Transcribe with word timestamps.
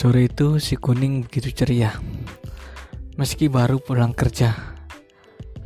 Sore 0.00 0.32
itu 0.32 0.56
si 0.56 0.80
kuning 0.80 1.28
begitu 1.28 1.52
ceria. 1.52 1.92
Meski 3.20 3.52
baru 3.52 3.84
pulang 3.84 4.16
kerja, 4.16 4.56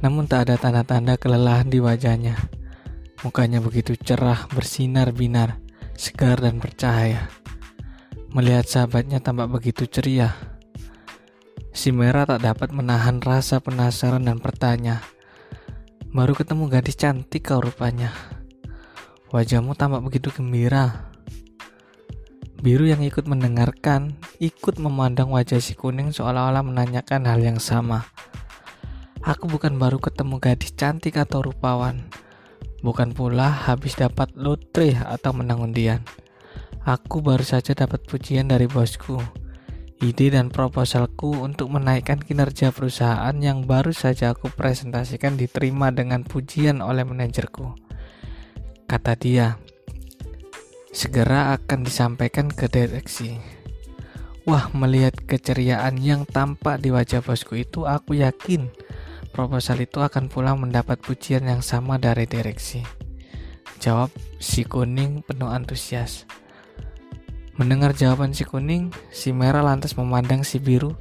namun 0.02 0.26
tak 0.26 0.50
ada 0.50 0.58
tanda-tanda 0.58 1.14
kelelahan 1.14 1.70
di 1.70 1.78
wajahnya. 1.78 2.34
Mukanya 3.22 3.62
begitu 3.62 3.94
cerah, 3.94 4.50
bersinar-binar, 4.50 5.62
segar 5.94 6.42
dan 6.42 6.58
bercahaya. 6.58 7.30
Melihat 8.34 8.66
sahabatnya 8.66 9.22
tampak 9.22 9.54
begitu 9.54 9.86
ceria. 9.86 10.34
Si 11.70 11.94
merah 11.94 12.26
tak 12.26 12.42
dapat 12.42 12.74
menahan 12.74 13.22
rasa 13.22 13.62
penasaran 13.62 14.26
dan 14.26 14.42
bertanya, 14.42 14.98
Baru 16.10 16.34
ketemu 16.34 16.66
gadis 16.66 16.98
cantik 16.98 17.54
kau 17.54 17.62
rupanya. 17.62 18.10
Wajahmu 19.30 19.78
tampak 19.78 20.02
begitu 20.02 20.34
gembira. 20.34 21.13
Biru 22.64 22.88
yang 22.88 23.04
ikut 23.04 23.28
mendengarkan, 23.28 24.16
ikut 24.40 24.80
memandang 24.80 25.28
wajah 25.28 25.60
si 25.60 25.76
kuning 25.76 26.16
seolah-olah 26.16 26.64
menanyakan 26.64 27.28
hal 27.28 27.44
yang 27.44 27.60
sama. 27.60 28.08
Aku 29.20 29.52
bukan 29.52 29.76
baru 29.76 30.00
ketemu 30.00 30.40
gadis 30.40 30.72
cantik 30.72 31.20
atau 31.20 31.44
rupawan. 31.44 32.08
Bukan 32.80 33.12
pula 33.12 33.52
habis 33.52 34.00
dapat 34.00 34.32
lotre 34.32 34.96
atau 34.96 35.36
menang 35.36 35.60
undian. 35.60 36.00
Aku 36.88 37.20
baru 37.20 37.44
saja 37.44 37.76
dapat 37.76 38.00
pujian 38.08 38.48
dari 38.48 38.64
bosku 38.64 39.20
ide 40.04 40.28
dan 40.28 40.52
proposalku 40.52 41.32
untuk 41.40 41.72
menaikkan 41.72 42.20
kinerja 42.20 42.74
perusahaan 42.76 43.32
yang 43.40 43.64
baru 43.64 43.96
saja 43.96 44.36
aku 44.36 44.52
presentasikan 44.52 45.40
diterima 45.40 45.88
dengan 45.88 46.28
pujian 46.28 46.84
oleh 46.84 47.08
manajerku. 47.08 47.72
Kata 48.84 49.16
dia, 49.16 49.56
segera 50.94 51.58
akan 51.58 51.82
disampaikan 51.82 52.46
ke 52.46 52.70
direksi. 52.70 53.42
Wah, 54.46 54.70
melihat 54.70 55.18
keceriaan 55.26 55.98
yang 55.98 56.22
tampak 56.22 56.78
di 56.78 56.94
wajah 56.94 57.18
bosku 57.18 57.58
itu, 57.58 57.82
aku 57.82 58.22
yakin 58.22 58.70
proposal 59.34 59.82
itu 59.82 59.98
akan 59.98 60.30
pulang 60.30 60.62
mendapat 60.62 61.02
pujian 61.02 61.50
yang 61.50 61.66
sama 61.66 61.98
dari 61.98 62.30
direksi. 62.30 62.86
Jawab 63.82 64.14
si 64.38 64.62
kuning 64.62 65.26
penuh 65.26 65.50
antusias. 65.50 66.30
Mendengar 67.58 67.98
jawaban 67.98 68.30
si 68.30 68.46
kuning, 68.46 68.94
si 69.10 69.34
merah 69.34 69.66
lantas 69.66 69.98
memandang 69.98 70.46
si 70.46 70.62
biru 70.62 70.94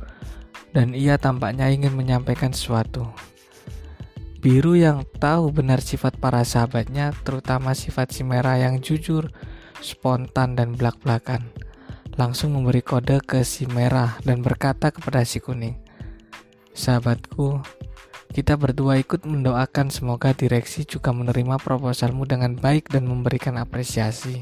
dan 0.74 0.98
ia 0.98 1.22
tampaknya 1.22 1.70
ingin 1.70 1.94
menyampaikan 1.94 2.50
sesuatu. 2.50 3.06
Biru 4.42 4.76
yang 4.76 5.06
tahu 5.22 5.54
benar 5.54 5.80
sifat 5.80 6.20
para 6.20 6.44
sahabatnya, 6.44 7.16
terutama 7.24 7.78
sifat 7.78 8.12
si 8.12 8.28
merah 8.28 8.60
yang 8.60 8.82
jujur, 8.84 9.32
spontan 9.84 10.56
dan 10.56 10.74
belak-belakan, 10.80 11.52
langsung 12.16 12.56
memberi 12.56 12.80
kode 12.80 13.20
ke 13.22 13.44
si 13.44 13.68
merah 13.68 14.16
dan 14.24 14.40
berkata 14.40 14.90
kepada 14.90 15.22
si 15.28 15.44
kuning, 15.44 15.78
Sahabatku, 16.74 17.62
kita 18.34 18.58
berdua 18.58 18.98
ikut 18.98 19.30
mendoakan 19.30 19.94
semoga 19.94 20.34
direksi 20.34 20.90
juga 20.90 21.14
menerima 21.14 21.62
proposalmu 21.62 22.26
dengan 22.26 22.58
baik 22.58 22.90
dan 22.90 23.06
memberikan 23.06 23.62
apresiasi. 23.62 24.42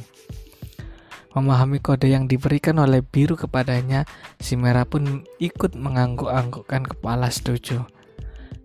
Memahami 1.36 1.84
kode 1.84 2.08
yang 2.08 2.24
diberikan 2.28 2.80
oleh 2.80 3.04
biru 3.04 3.36
kepadanya, 3.36 4.08
si 4.40 4.56
merah 4.56 4.88
pun 4.88 5.28
ikut 5.44 5.76
mengangguk-anggukkan 5.76 6.88
kepala 6.88 7.28
setuju. 7.28 7.84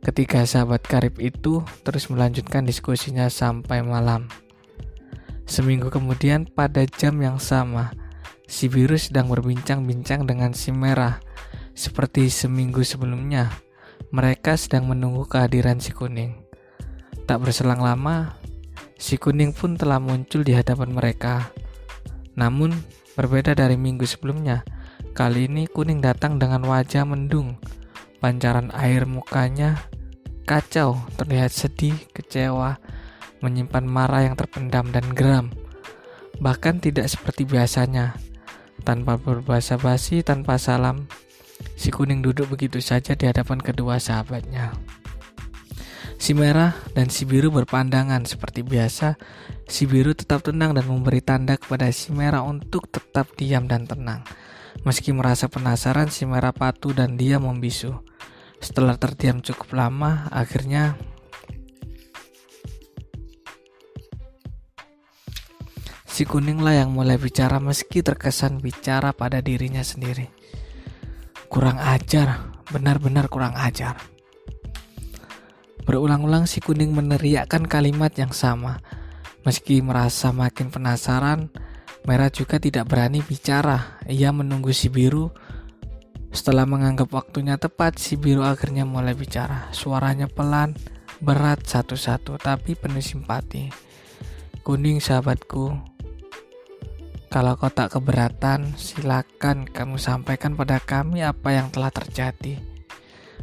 Ketika 0.06 0.46
sahabat 0.46 0.86
karib 0.86 1.18
itu 1.18 1.66
terus 1.82 2.06
melanjutkan 2.06 2.62
diskusinya 2.62 3.26
sampai 3.26 3.82
malam. 3.82 4.30
Seminggu 5.46 5.94
kemudian 5.94 6.42
pada 6.42 6.82
jam 6.84 7.22
yang 7.22 7.38
sama, 7.38 7.94
si 8.50 8.66
biru 8.66 8.98
sedang 8.98 9.30
berbincang-bincang 9.30 10.26
dengan 10.26 10.50
si 10.50 10.74
merah. 10.74 11.22
Seperti 11.70 12.26
seminggu 12.26 12.82
sebelumnya, 12.82 13.54
mereka 14.10 14.58
sedang 14.58 14.90
menunggu 14.90 15.22
kehadiran 15.30 15.78
si 15.78 15.94
kuning. 15.94 16.34
Tak 17.30 17.46
berselang 17.46 17.78
lama, 17.78 18.34
si 18.98 19.14
kuning 19.16 19.54
pun 19.54 19.78
telah 19.78 20.02
muncul 20.02 20.42
di 20.42 20.50
hadapan 20.50 20.90
mereka. 20.90 21.54
Namun, 22.34 22.74
berbeda 23.14 23.54
dari 23.54 23.78
minggu 23.78 24.02
sebelumnya, 24.02 24.66
kali 25.14 25.46
ini 25.46 25.70
kuning 25.70 26.02
datang 26.02 26.42
dengan 26.42 26.66
wajah 26.66 27.06
mendung. 27.06 27.54
Pancaran 28.18 28.74
air 28.74 29.06
mukanya 29.06 29.78
kacau, 30.46 31.02
terlihat 31.18 31.50
sedih, 31.50 31.98
kecewa, 32.14 32.78
menyimpan 33.46 33.86
marah 33.86 34.26
yang 34.26 34.34
terpendam 34.34 34.90
dan 34.90 35.06
geram. 35.14 35.54
Bahkan 36.42 36.82
tidak 36.82 37.06
seperti 37.06 37.46
biasanya, 37.46 38.18
tanpa 38.82 39.14
berbahasa 39.14 39.78
basi, 39.78 40.26
tanpa 40.26 40.58
salam, 40.58 41.06
si 41.78 41.94
kuning 41.94 42.20
duduk 42.20 42.50
begitu 42.50 42.82
saja 42.82 43.14
di 43.14 43.30
hadapan 43.30 43.62
kedua 43.62 44.02
sahabatnya. 44.02 44.74
Si 46.16 46.32
merah 46.32 46.72
dan 46.96 47.12
si 47.12 47.28
biru 47.28 47.52
berpandangan 47.52 48.24
seperti 48.24 48.64
biasa. 48.64 49.20
Si 49.68 49.84
biru 49.84 50.16
tetap 50.16 50.42
tenang 50.42 50.72
dan 50.72 50.88
memberi 50.88 51.20
tanda 51.20 51.60
kepada 51.60 51.92
si 51.92 52.08
merah 52.10 52.40
untuk 52.40 52.88
tetap 52.88 53.36
diam 53.36 53.68
dan 53.68 53.84
tenang. 53.84 54.24
Meski 54.84 55.12
merasa 55.12 55.48
penasaran, 55.52 56.08
si 56.08 56.24
merah 56.24 56.56
patuh 56.56 56.96
dan 56.96 57.20
dia 57.20 57.36
membisu. 57.36 58.00
Setelah 58.64 58.96
terdiam 58.96 59.44
cukup 59.44 59.76
lama, 59.76 60.30
akhirnya 60.32 60.96
si 66.16 66.24
kuninglah 66.24 66.72
yang 66.72 66.96
mulai 66.96 67.20
bicara 67.20 67.60
meski 67.60 68.00
terkesan 68.00 68.64
bicara 68.64 69.12
pada 69.12 69.44
dirinya 69.44 69.84
sendiri. 69.84 70.32
Kurang 71.52 71.76
ajar, 71.76 72.56
benar-benar 72.72 73.28
kurang 73.28 73.52
ajar. 73.52 74.00
Berulang-ulang 75.84 76.48
si 76.48 76.64
kuning 76.64 76.96
meneriakkan 76.96 77.68
kalimat 77.68 78.16
yang 78.16 78.32
sama. 78.32 78.80
Meski 79.44 79.84
merasa 79.84 80.32
makin 80.32 80.72
penasaran, 80.72 81.52
merah 82.08 82.32
juga 82.32 82.56
tidak 82.56 82.88
berani 82.88 83.20
bicara. 83.20 84.00
Ia 84.08 84.32
menunggu 84.32 84.72
si 84.72 84.88
biru. 84.88 85.28
Setelah 86.32 86.64
menganggap 86.64 87.12
waktunya 87.12 87.60
tepat, 87.60 88.00
si 88.00 88.16
biru 88.16 88.40
akhirnya 88.40 88.88
mulai 88.88 89.12
bicara. 89.12 89.68
Suaranya 89.76 90.32
pelan, 90.32 90.72
berat 91.20 91.68
satu-satu, 91.68 92.40
tapi 92.40 92.72
penuh 92.72 93.04
simpati. 93.04 93.68
Kuning 94.64 94.98
sahabatku, 94.98 95.95
kalau 97.36 97.52
kau 97.60 97.68
tak 97.68 97.92
keberatan, 97.92 98.80
silakan 98.80 99.68
kamu 99.68 100.00
sampaikan 100.00 100.56
pada 100.56 100.80
kami 100.80 101.20
apa 101.20 101.52
yang 101.52 101.68
telah 101.68 101.92
terjadi. 101.92 102.56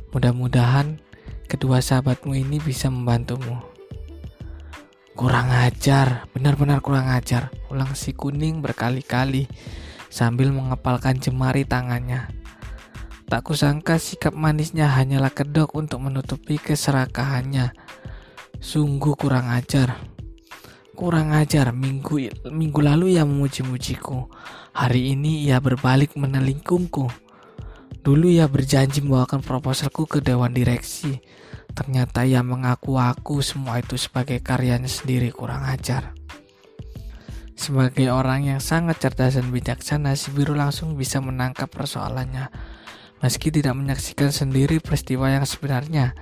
Mudah-mudahan 0.10 0.98
kedua 1.46 1.78
sahabatmu 1.78 2.34
ini 2.34 2.58
bisa 2.58 2.90
membantumu. 2.90 3.62
Kurang 5.14 5.54
ajar, 5.54 6.26
benar-benar 6.34 6.82
kurang 6.82 7.06
ajar, 7.06 7.54
ulang 7.70 7.94
si 7.94 8.18
kuning 8.18 8.66
berkali-kali 8.66 9.46
sambil 10.10 10.50
mengepalkan 10.50 11.22
jemari 11.22 11.62
tangannya. 11.62 12.34
Tak 13.30 13.46
kusangka 13.46 14.02
sikap 14.02 14.34
manisnya 14.34 14.90
hanyalah 14.90 15.30
kedok 15.30 15.78
untuk 15.78 16.02
menutupi 16.02 16.58
keserakahannya. 16.58 17.78
Sungguh 18.58 19.14
kurang 19.14 19.54
ajar. 19.54 20.13
Kurang 20.94 21.34
ajar, 21.34 21.74
minggu, 21.74 22.30
minggu 22.54 22.80
lalu 22.86 23.18
ia 23.18 23.26
memuji-mujiku. 23.26 24.30
Hari 24.78 25.18
ini 25.18 25.50
ia 25.50 25.58
berbalik 25.58 26.14
menelingkungku. 26.14 27.10
Dulu 28.06 28.30
ia 28.30 28.46
berjanji 28.46 29.02
membawakan 29.02 29.42
proposalku 29.42 30.06
ke 30.06 30.22
dewan 30.22 30.54
direksi. 30.54 31.18
Ternyata 31.74 32.30
ia 32.30 32.46
mengaku-aku 32.46 33.42
semua 33.42 33.82
itu 33.82 33.98
sebagai 33.98 34.38
karyanya 34.46 34.86
sendiri 34.86 35.34
kurang 35.34 35.66
ajar. 35.66 36.14
Sebagai 37.58 38.14
orang 38.14 38.54
yang 38.54 38.62
sangat 38.62 39.02
cerdas 39.02 39.34
dan 39.34 39.50
bijaksana, 39.50 40.14
si 40.14 40.30
biru 40.30 40.54
langsung 40.54 40.94
bisa 40.94 41.18
menangkap 41.18 41.74
persoalannya. 41.74 42.54
Meski 43.26 43.50
tidak 43.50 43.74
menyaksikan 43.74 44.30
sendiri 44.30 44.78
peristiwa 44.78 45.26
yang 45.34 45.50
sebenarnya, 45.50 46.14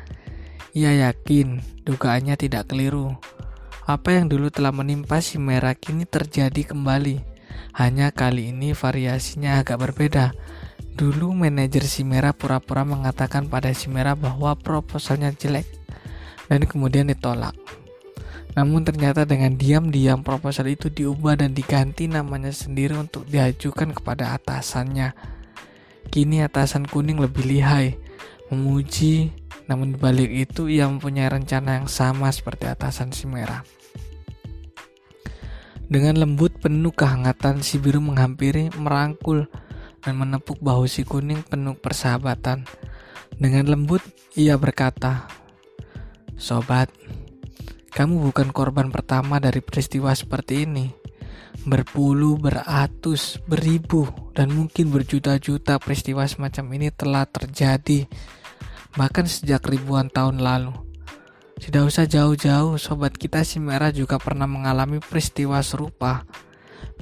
ia 0.71 1.11
yakin 1.11 1.59
dugaannya 1.83 2.39
tidak 2.39 2.71
keliru. 2.71 3.19
Apa 3.91 4.15
yang 4.15 4.31
dulu 4.31 4.47
telah 4.47 4.71
menimpa 4.71 5.19
si 5.19 5.35
merah 5.35 5.75
kini 5.75 6.07
terjadi 6.07 6.71
kembali. 6.71 7.27
Hanya 7.75 8.15
kali 8.15 8.55
ini 8.55 8.71
variasinya 8.71 9.59
agak 9.59 9.83
berbeda 9.83 10.31
Dulu 10.91 11.31
manajer 11.31 11.87
si 11.87 12.03
merah 12.03 12.35
pura-pura 12.35 12.83
mengatakan 12.83 13.47
pada 13.47 13.71
si 13.71 13.87
merah 13.87 14.13
bahwa 14.13 14.53
proposalnya 14.59 15.31
jelek 15.31 15.65
dan 16.51 16.67
kemudian 16.67 17.07
ditolak. 17.07 17.55
Namun 18.51 18.83
ternyata 18.83 19.23
dengan 19.23 19.55
diam-diam 19.55 20.19
proposal 20.19 20.67
itu 20.67 20.91
diubah 20.91 21.39
dan 21.39 21.55
diganti 21.55 22.11
namanya 22.11 22.51
sendiri 22.51 22.99
untuk 22.99 23.23
diajukan 23.23 23.95
kepada 23.95 24.35
atasannya. 24.35 25.15
Kini 26.11 26.43
atasan 26.43 26.83
kuning 26.83 27.23
lebih 27.23 27.47
lihai, 27.47 27.95
memuji, 28.51 29.31
namun 29.71 29.95
dibalik 29.95 30.27
itu 30.27 30.67
ia 30.67 30.91
mempunyai 30.91 31.31
rencana 31.31 31.79
yang 31.79 31.87
sama 31.87 32.27
seperti 32.35 32.67
atasan 32.67 33.15
si 33.15 33.31
merah. 33.31 33.63
Dengan 35.91 36.23
lembut 36.23 36.55
penuh 36.55 36.95
kehangatan 36.95 37.59
si 37.59 37.75
biru 37.75 37.99
menghampiri, 37.99 38.71
merangkul, 38.79 39.51
dan 39.99 40.15
menepuk 40.15 40.63
bahu 40.63 40.87
si 40.87 41.03
kuning 41.03 41.43
penuh 41.43 41.75
persahabatan. 41.75 42.63
Dengan 43.35 43.67
lembut, 43.67 43.99
ia 44.39 44.55
berkata, 44.55 45.27
Sobat, 46.39 46.87
kamu 47.91 48.23
bukan 48.23 48.55
korban 48.55 48.87
pertama 48.87 49.43
dari 49.43 49.59
peristiwa 49.59 50.15
seperti 50.15 50.63
ini. 50.63 50.87
Berpuluh, 51.67 52.39
beratus, 52.39 53.43
beribu, 53.43 54.31
dan 54.31 54.47
mungkin 54.47 54.95
berjuta-juta 54.95 55.75
peristiwa 55.75 56.23
semacam 56.23 56.71
ini 56.71 56.87
telah 56.95 57.27
terjadi, 57.27 58.07
bahkan 58.95 59.27
sejak 59.27 59.67
ribuan 59.67 60.07
tahun 60.07 60.39
lalu. 60.39 60.90
Tidak 61.59 61.83
usah 61.83 62.07
jauh-jauh, 62.07 62.79
sobat 62.79 63.11
kita 63.17 63.43
si 63.43 63.59
merah 63.59 63.91
juga 63.91 64.15
pernah 64.21 64.47
mengalami 64.47 65.03
peristiwa 65.03 65.59
serupa. 65.59 66.23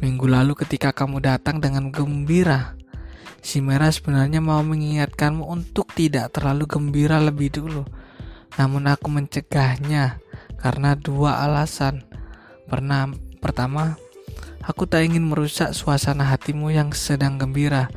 Minggu 0.01 0.25
lalu 0.25 0.55
ketika 0.57 0.95
kamu 0.95 1.21
datang 1.21 1.61
dengan 1.61 1.91
gembira, 1.93 2.73
si 3.43 3.61
merah 3.61 3.91
sebenarnya 3.91 4.41
mau 4.41 4.63
mengingatkanmu 4.65 5.45
untuk 5.45 5.91
tidak 5.93 6.33
terlalu 6.33 6.65
gembira 6.65 7.19
lebih 7.21 7.51
dulu. 7.53 7.83
Namun 8.57 8.89
aku 8.89 9.07
mencegahnya 9.11 10.17
karena 10.57 10.97
dua 10.97 11.45
alasan. 11.45 12.03
Pernah 12.65 13.13
pertama, 13.43 13.99
aku 14.65 14.89
tak 14.89 15.05
ingin 15.05 15.29
merusak 15.29 15.77
suasana 15.77 16.25
hatimu 16.25 16.73
yang 16.73 16.89
sedang 16.95 17.37
gembira. 17.37 17.91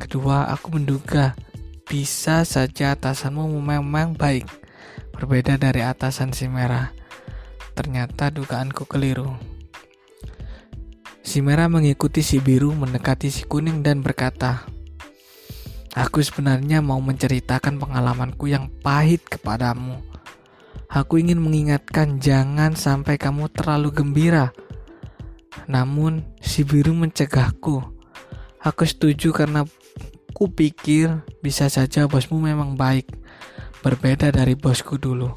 Kedua, 0.00 0.48
aku 0.48 0.80
menduga 0.80 1.36
bisa 1.90 2.46
saja 2.46 2.94
atasanmu 2.94 3.50
memang 3.58 4.14
baik 4.14 4.59
Berbeda 5.20 5.60
dari 5.60 5.84
atasan 5.84 6.32
si 6.32 6.48
merah. 6.48 6.96
Ternyata 7.76 8.32
dugaanku 8.32 8.88
keliru. 8.88 9.36
Si 11.20 11.44
merah 11.44 11.68
mengikuti 11.68 12.24
si 12.24 12.40
biru 12.40 12.72
mendekati 12.72 13.28
si 13.28 13.44
kuning 13.44 13.84
dan 13.84 14.00
berkata, 14.00 14.64
Aku 15.92 16.24
sebenarnya 16.24 16.80
mau 16.80 16.96
menceritakan 17.04 17.76
pengalamanku 17.76 18.48
yang 18.48 18.72
pahit 18.80 19.20
kepadamu. 19.28 20.00
Aku 20.88 21.20
ingin 21.20 21.36
mengingatkan 21.36 22.16
jangan 22.16 22.72
sampai 22.72 23.20
kamu 23.20 23.52
terlalu 23.52 23.92
gembira. 23.92 24.56
Namun 25.68 26.24
si 26.40 26.64
biru 26.64 26.96
mencegahku. 26.96 27.84
Aku 28.56 28.88
setuju 28.88 29.36
karena 29.36 29.68
ku 30.32 30.48
pikir 30.48 31.20
bisa 31.44 31.68
saja 31.68 32.08
bosmu 32.08 32.40
memang 32.40 32.72
baik 32.72 33.20
berbeda 33.80 34.28
dari 34.28 34.52
bosku 34.56 35.00
dulu. 35.00 35.32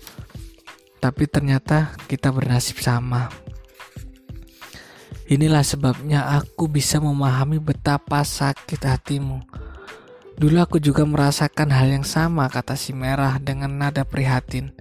Tapi 1.00 1.28
ternyata 1.28 1.96
kita 2.08 2.32
bernasib 2.32 2.80
sama. 2.80 3.28
Inilah 5.28 5.64
sebabnya 5.64 6.28
aku 6.36 6.68
bisa 6.68 7.00
memahami 7.00 7.60
betapa 7.60 8.24
sakit 8.24 8.80
hatimu. 8.84 9.40
Dulu 10.36 10.58
aku 10.60 10.78
juga 10.84 11.08
merasakan 11.08 11.72
hal 11.72 11.88
yang 11.96 12.08
sama, 12.08 12.50
kata 12.52 12.76
si 12.76 12.92
merah 12.92 13.40
dengan 13.40 13.72
nada 13.72 14.04
prihatin. 14.04 14.76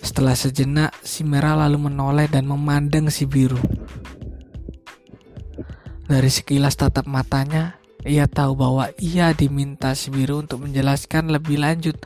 Setelah 0.00 0.34
sejenak, 0.34 0.96
si 1.04 1.22
merah 1.22 1.54
lalu 1.54 1.86
menoleh 1.90 2.26
dan 2.26 2.48
memandang 2.48 3.12
si 3.12 3.28
biru. 3.28 3.60
Dari 6.10 6.30
sekilas 6.32 6.74
tatap 6.74 7.06
matanya, 7.06 7.78
ia 8.02 8.24
tahu 8.26 8.56
bahwa 8.56 8.88
ia 8.98 9.30
diminta 9.36 9.92
si 9.92 10.08
biru 10.08 10.40
untuk 10.40 10.64
menjelaskan 10.64 11.28
lebih 11.30 11.60
lanjut 11.60 12.00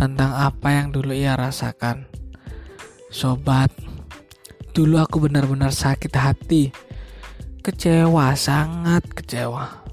tentang 0.00 0.32
apa 0.32 0.80
yang 0.80 0.88
dulu 0.88 1.12
ia 1.12 1.36
rasakan. 1.36 2.08
Sobat, 3.12 3.68
dulu 4.72 4.96
aku 4.96 5.28
benar-benar 5.28 5.76
sakit 5.76 6.16
hati. 6.16 6.72
Kecewa, 7.60 8.32
sangat 8.32 9.04
kecewa. 9.12 9.84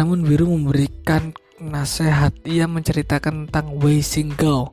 Namun 0.00 0.24
biru 0.24 0.48
memberikan 0.48 1.36
nasihat 1.60 2.32
ia 2.48 2.64
menceritakan 2.64 3.44
tentang 3.44 3.76
Wei 3.84 4.00
Singgao, 4.00 4.72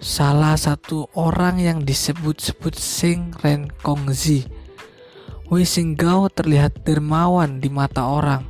salah 0.00 0.56
satu 0.56 1.12
orang 1.12 1.60
yang 1.60 1.78
disebut-sebut 1.84 2.72
Sing 2.72 3.36
Ren 3.44 3.68
Kongzi. 3.84 4.48
Wei 5.52 5.68
Singgao 5.68 6.32
terlihat 6.32 6.80
dermawan 6.88 7.60
di 7.60 7.68
mata 7.68 8.08
orang. 8.08 8.48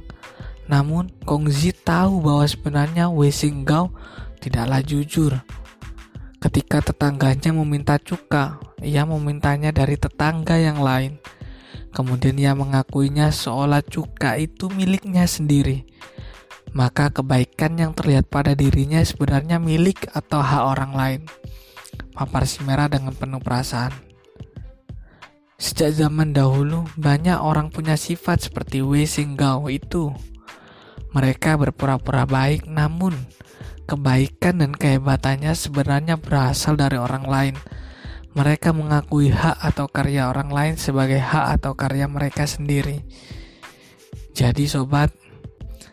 Namun, 0.71 1.11
Kongzi 1.27 1.75
tahu 1.75 2.23
bahwa 2.23 2.47
sebenarnya 2.47 3.11
Wei 3.11 3.35
Singgao 3.35 3.91
tidaklah 4.41 4.81
jujur. 4.81 5.37
Ketika 6.41 6.81
tetangganya 6.81 7.53
meminta 7.53 8.01
cuka, 8.01 8.57
ia 8.81 9.05
memintanya 9.05 9.77
dari 9.77 10.01
tetangga 10.01 10.57
yang 10.57 10.81
lain. 10.81 11.21
Kemudian 11.93 12.41
ia 12.41 12.57
mengakuinya 12.57 13.29
seolah 13.29 13.85
cuka 13.85 14.41
itu 14.41 14.73
miliknya 14.73 15.29
sendiri. 15.29 15.85
Maka 16.73 17.13
kebaikan 17.13 17.77
yang 17.77 17.93
terlihat 17.93 18.33
pada 18.33 18.57
dirinya 18.57 19.05
sebenarnya 19.05 19.61
milik 19.61 20.09
atau 20.17 20.41
hak 20.41 20.65
orang 20.65 20.93
lain. 20.97 21.21
Papar 22.17 22.49
si 22.49 22.65
merah 22.65 22.89
dengan 22.89 23.13
penuh 23.13 23.43
perasaan. 23.43 23.93
Sejak 25.61 25.93
zaman 25.93 26.33
dahulu, 26.33 26.89
banyak 26.97 27.37
orang 27.37 27.69
punya 27.69 28.01
sifat 28.01 28.49
seperti 28.49 28.81
Wei 28.81 29.05
Singgao 29.05 29.69
itu. 29.69 30.09
Mereka 31.13 31.61
berpura-pura 31.61 32.25
baik, 32.25 32.65
namun 32.65 33.13
kebaikan 33.91 34.63
dan 34.63 34.71
kehebatannya 34.71 35.51
sebenarnya 35.51 36.15
berasal 36.15 36.79
dari 36.79 36.95
orang 36.95 37.27
lain. 37.27 37.57
Mereka 38.31 38.71
mengakui 38.71 39.35
hak 39.35 39.59
atau 39.59 39.91
karya 39.91 40.31
orang 40.31 40.55
lain 40.55 40.75
sebagai 40.79 41.19
hak 41.19 41.59
atau 41.59 41.75
karya 41.75 42.07
mereka 42.07 42.47
sendiri. 42.47 43.03
Jadi 44.31 44.71
sobat, 44.71 45.11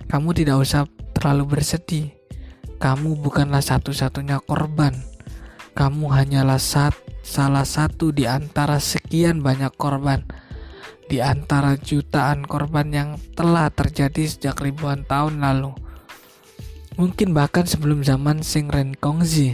kamu 0.05 0.37
tidak 0.37 0.61
usah 0.61 0.85
terlalu 1.17 1.57
bersedih. 1.57 2.13
Kamu 2.77 3.17
bukanlah 3.17 3.65
satu-satunya 3.65 4.37
korban. 4.45 4.93
Kamu 5.73 6.13
hanyalah 6.13 6.61
sat, 6.61 6.93
salah 7.25 7.65
satu 7.65 8.13
di 8.13 8.29
antara 8.29 8.77
sekian 8.77 9.41
banyak 9.41 9.73
korban. 9.73 10.21
Di 11.09 11.25
antara 11.25 11.73
jutaan 11.73 12.45
korban 12.45 12.93
yang 12.93 13.09
telah 13.33 13.73
terjadi 13.73 14.29
sejak 14.29 14.61
ribuan 14.61 15.01
tahun 15.09 15.41
lalu 15.41 15.86
Mungkin 16.97 17.29
bahkan 17.29 17.69
sebelum 17.69 18.01
zaman 18.01 18.41
Sing 18.41 18.73
Ren 18.73 18.97
Kongzi, 18.97 19.53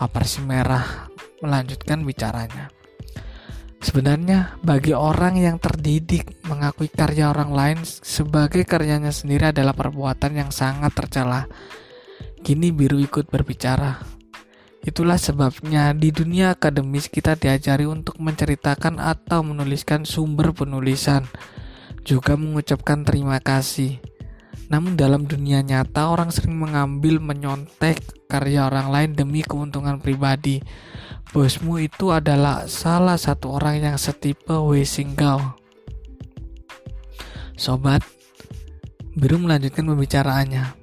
Papar 0.00 0.24
si 0.24 0.40
merah 0.40 1.12
melanjutkan 1.44 2.00
bicaranya. 2.08 2.72
Sebenarnya 3.84 4.56
bagi 4.64 4.96
orang 4.96 5.36
yang 5.36 5.60
terdidik 5.60 6.40
mengakui 6.48 6.88
karya 6.88 7.28
orang 7.28 7.52
lain 7.52 7.78
sebagai 7.84 8.64
karyanya 8.64 9.12
sendiri 9.12 9.52
adalah 9.52 9.76
perbuatan 9.76 10.40
yang 10.40 10.48
sangat 10.48 10.96
tercela. 10.96 11.44
Kini 12.40 12.72
biru 12.72 12.96
ikut 12.96 13.28
berbicara. 13.28 14.00
Itulah 14.80 15.20
sebabnya 15.20 15.92
di 15.92 16.08
dunia 16.08 16.56
akademis 16.56 17.12
kita 17.12 17.36
diajari 17.36 17.84
untuk 17.84 18.16
menceritakan 18.24 18.96
atau 18.96 19.44
menuliskan 19.44 20.08
sumber 20.08 20.56
penulisan, 20.56 21.28
juga 22.08 22.40
mengucapkan 22.40 23.04
terima 23.04 23.36
kasih. 23.44 24.00
Namun 24.70 24.94
dalam 24.94 25.26
dunia 25.26 25.66
nyata 25.66 26.14
orang 26.14 26.30
sering 26.30 26.54
mengambil 26.54 27.18
menyontek 27.18 27.98
karya 28.30 28.70
orang 28.70 28.94
lain 28.94 29.10
demi 29.18 29.42
keuntungan 29.42 29.98
pribadi. 29.98 30.62
Bosmu 31.34 31.82
itu 31.82 32.14
adalah 32.14 32.70
salah 32.70 33.18
satu 33.18 33.58
orang 33.58 33.82
yang 33.82 33.98
setipe 33.98 34.54
Wei 34.54 34.86
Singgao. 34.86 35.58
Sobat, 37.58 38.06
Biru 39.18 39.42
melanjutkan 39.42 39.90
pembicaraannya. 39.90 40.78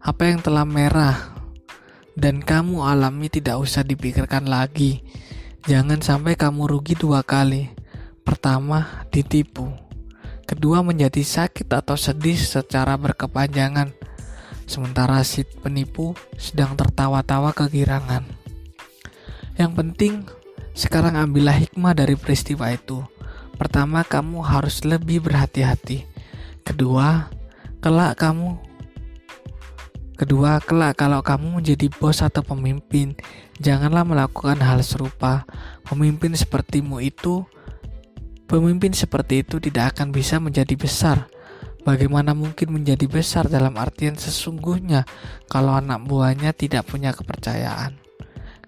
Apa 0.00 0.32
yang 0.32 0.40
telah 0.40 0.64
merah 0.64 1.36
dan 2.16 2.40
kamu 2.40 2.80
alami 2.80 3.28
tidak 3.28 3.60
usah 3.60 3.84
dipikirkan 3.84 4.48
lagi. 4.48 5.04
Jangan 5.68 6.00
sampai 6.00 6.34
kamu 6.34 6.64
rugi 6.64 6.96
dua 6.96 7.20
kali. 7.22 7.70
Pertama, 8.24 9.04
ditipu 9.12 9.81
kedua 10.52 10.84
menjadi 10.84 11.24
sakit 11.24 11.64
atau 11.72 11.96
sedih 11.96 12.36
secara 12.36 13.00
berkepanjangan, 13.00 13.88
sementara 14.68 15.24
si 15.24 15.48
penipu 15.48 16.12
sedang 16.36 16.76
tertawa-tawa 16.76 17.56
kegirangan. 17.56 18.28
Yang 19.56 19.72
penting, 19.72 20.14
sekarang 20.76 21.16
ambillah 21.16 21.56
hikmah 21.56 21.96
dari 21.96 22.20
peristiwa 22.20 22.68
itu. 22.68 23.00
Pertama, 23.56 24.04
kamu 24.04 24.44
harus 24.44 24.84
lebih 24.84 25.24
berhati-hati. 25.24 26.04
Kedua, 26.68 27.32
kelak 27.80 28.20
kamu 28.20 28.60
Kedua, 30.12 30.62
kelak 30.62 31.02
kalau 31.02 31.18
kamu 31.18 31.58
menjadi 31.58 31.90
bos 31.98 32.22
atau 32.22 32.46
pemimpin, 32.46 33.18
janganlah 33.58 34.06
melakukan 34.06 34.54
hal 34.62 34.78
serupa. 34.86 35.42
Pemimpin 35.82 36.38
sepertimu 36.38 37.02
itu 37.02 37.42
Pemimpin 38.52 38.92
seperti 38.92 39.40
itu 39.40 39.56
tidak 39.56 39.96
akan 39.96 40.12
bisa 40.12 40.36
menjadi 40.36 40.76
besar. 40.76 41.24
Bagaimana 41.88 42.36
mungkin 42.36 42.68
menjadi 42.68 43.08
besar 43.08 43.48
dalam 43.48 43.80
artian 43.80 44.12
sesungguhnya 44.12 45.08
kalau 45.48 45.72
anak 45.72 46.04
buahnya 46.04 46.52
tidak 46.52 46.84
punya 46.84 47.16
kepercayaan? 47.16 47.96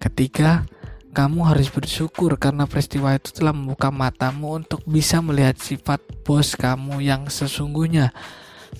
Ketiga, 0.00 0.64
kamu 1.12 1.52
harus 1.52 1.68
bersyukur 1.68 2.40
karena 2.40 2.64
peristiwa 2.64 3.12
itu 3.12 3.28
telah 3.36 3.52
membuka 3.52 3.92
matamu 3.92 4.56
untuk 4.56 4.80
bisa 4.88 5.20
melihat 5.20 5.60
sifat 5.60 6.00
bos 6.24 6.56
kamu 6.56 7.04
yang 7.04 7.28
sesungguhnya. 7.28 8.16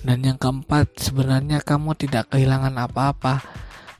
Dan 0.01 0.25
yang 0.25 0.41
keempat, 0.41 0.97
sebenarnya 0.97 1.61
kamu 1.61 1.93
tidak 2.01 2.33
kehilangan 2.33 2.73
apa-apa. 2.81 3.45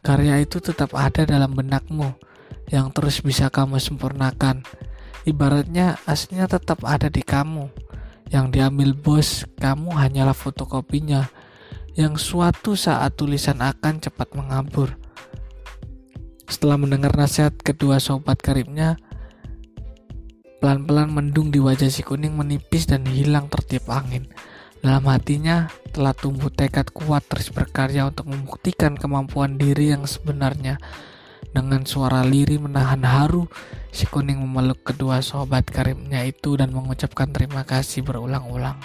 Karya 0.01 0.41
itu 0.41 0.57
tetap 0.57 0.97
ada 0.97 1.21
dalam 1.21 1.53
benakmu 1.53 2.17
yang 2.73 2.89
terus 2.89 3.21
bisa 3.21 3.53
kamu 3.53 3.77
sempurnakan. 3.77 4.65
Ibaratnya 5.25 5.97
aslinya 6.05 6.45
tetap 6.45 6.85
ada 6.85 7.09
di 7.09 7.25
kamu. 7.25 7.65
Yang 8.29 8.45
diambil 8.53 8.93
bos, 8.93 9.49
kamu 9.57 9.97
hanyalah 9.97 10.37
fotokopinya. 10.37 11.25
Yang 11.97 12.21
suatu 12.21 12.77
saat 12.77 13.17
tulisan 13.17 13.57
akan 13.57 14.05
cepat 14.05 14.37
mengabur. 14.37 14.93
Setelah 16.45 16.77
mendengar 16.77 17.17
nasihat 17.17 17.57
kedua 17.57 17.97
sobat 17.97 18.37
karibnya, 18.37 19.01
pelan-pelan 20.61 21.09
mendung 21.09 21.49
di 21.49 21.57
wajah 21.57 21.89
si 21.89 22.05
kuning 22.05 22.37
menipis 22.37 22.85
dan 22.85 23.01
hilang 23.09 23.49
tertiup 23.49 23.89
angin. 23.89 24.29
Dalam 24.85 25.09
hatinya 25.09 25.65
telah 25.89 26.13
tumbuh 26.13 26.53
tekad 26.53 26.93
kuat 26.93 27.25
terus 27.25 27.49
berkarya 27.49 28.05
untuk 28.05 28.29
membuktikan 28.29 28.93
kemampuan 28.93 29.57
diri 29.57 29.89
yang 29.89 30.05
sebenarnya. 30.05 30.77
Dengan 31.55 31.87
suara 31.87 32.19
liri 32.27 32.59
menahan 32.59 32.99
haru, 33.07 33.47
si 33.87 34.03
kuning 34.03 34.43
memeluk 34.43 34.83
kedua 34.83 35.23
sobat 35.23 35.63
karibnya 35.63 36.27
itu 36.27 36.59
dan 36.59 36.75
mengucapkan 36.75 37.31
terima 37.31 37.63
kasih 37.63 38.03
berulang-ulang. 38.03 38.75